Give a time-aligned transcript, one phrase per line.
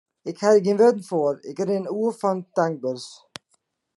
[0.29, 3.07] Ik ha der gjin wurden foar, ik rin oer fan tankberens.